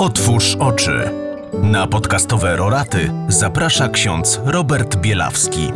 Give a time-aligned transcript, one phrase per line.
[0.00, 1.10] Otwórz oczy.
[1.62, 5.72] Na podcastowe roraty zaprasza ksiądz Robert Bielawski.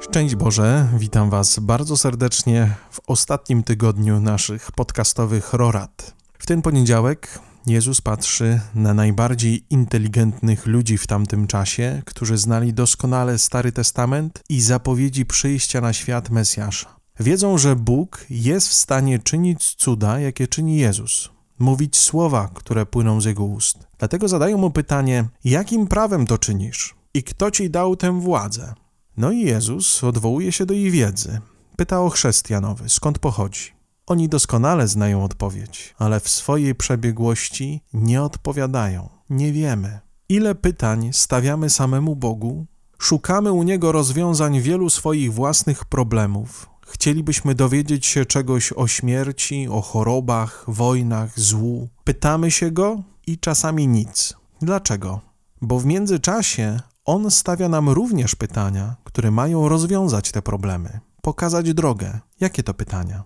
[0.00, 6.14] Szczęść Boże, witam Was bardzo serdecznie w ostatnim tygodniu naszych podcastowych rorat.
[6.38, 13.38] W ten poniedziałek Jezus patrzy na najbardziej inteligentnych ludzi w tamtym czasie, którzy znali doskonale
[13.38, 16.96] Stary Testament i zapowiedzi przyjścia na świat Mesjasza.
[17.20, 23.20] Wiedzą, że Bóg jest w stanie czynić cuda, jakie czyni Jezus, mówić słowa, które płyną
[23.20, 23.78] z jego ust.
[23.98, 26.94] Dlatego zadają mu pytanie: jakim prawem to czynisz?
[27.14, 28.74] I kto ci dał tę władzę?
[29.16, 31.40] No i Jezus odwołuje się do ich wiedzy.
[31.76, 33.76] Pyta o chrzest Janowy, skąd pochodzi.
[34.06, 39.08] Oni doskonale znają odpowiedź, ale w swojej przebiegłości nie odpowiadają.
[39.30, 40.00] Nie wiemy.
[40.28, 42.66] Ile pytań stawiamy samemu Bogu?
[42.98, 46.70] Szukamy u Niego rozwiązań wielu swoich własnych problemów.
[46.86, 51.88] Chcielibyśmy dowiedzieć się czegoś o śmierci, o chorobach, wojnach, złu.
[52.04, 54.34] Pytamy się Go i czasami nic.
[54.62, 55.20] Dlaczego?
[55.62, 62.20] Bo w międzyczasie On stawia nam również pytania, które mają rozwiązać te problemy, pokazać drogę.
[62.40, 63.24] Jakie to pytania?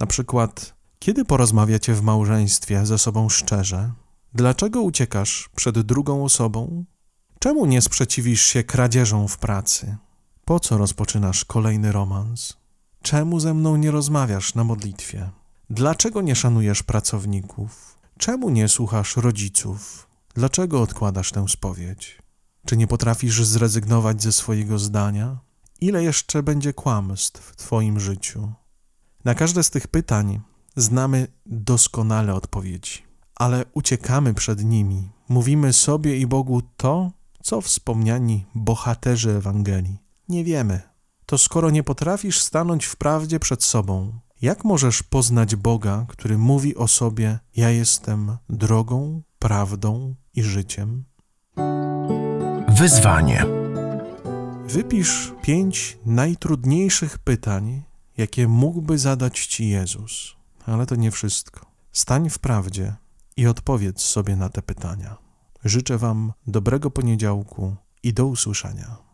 [0.00, 3.92] Na przykład, kiedy porozmawiacie w małżeństwie ze sobą szczerze?
[4.34, 6.84] Dlaczego uciekasz przed drugą osobą?
[7.38, 9.96] Czemu nie sprzeciwisz się kradzieżom w pracy?
[10.44, 12.56] Po co rozpoczynasz kolejny romans?
[13.06, 15.30] Czemu ze mną nie rozmawiasz na modlitwie?
[15.70, 17.98] Dlaczego nie szanujesz pracowników?
[18.18, 20.08] Czemu nie słuchasz rodziców?
[20.34, 22.22] Dlaczego odkładasz tę spowiedź?
[22.64, 25.38] Czy nie potrafisz zrezygnować ze swojego zdania?
[25.80, 28.52] Ile jeszcze będzie kłamstw w Twoim życiu?
[29.24, 30.40] Na każde z tych pytań
[30.76, 33.02] znamy doskonale odpowiedzi,
[33.34, 35.10] ale uciekamy przed nimi.
[35.28, 39.98] Mówimy sobie i Bogu to, co wspomniani bohaterzy Ewangelii.
[40.28, 40.95] Nie wiemy.
[41.26, 46.76] To skoro nie potrafisz stanąć w prawdzie przed sobą, jak możesz poznać Boga, który mówi
[46.76, 51.04] o sobie: Ja jestem drogą, prawdą i życiem?
[52.68, 53.46] Wyzwanie.
[54.66, 57.82] Wypisz pięć najtrudniejszych pytań,
[58.16, 60.36] jakie mógłby zadać ci Jezus.
[60.66, 61.66] Ale to nie wszystko.
[61.92, 62.96] Stań w prawdzie
[63.36, 65.16] i odpowiedz sobie na te pytania.
[65.64, 69.05] Życzę Wam dobrego poniedziałku i do usłyszenia.